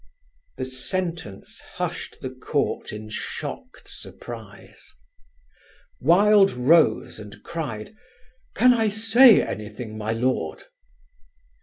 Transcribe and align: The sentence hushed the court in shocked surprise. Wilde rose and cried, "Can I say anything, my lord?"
The 0.57 0.65
sentence 0.65 1.61
hushed 1.75 2.21
the 2.21 2.31
court 2.31 2.91
in 2.91 3.07
shocked 3.11 3.83
surprise. 3.87 4.83
Wilde 5.99 6.53
rose 6.53 7.19
and 7.19 7.35
cried, 7.43 7.95
"Can 8.55 8.73
I 8.73 8.87
say 8.87 9.43
anything, 9.43 9.99
my 9.99 10.11
lord?" 10.11 10.63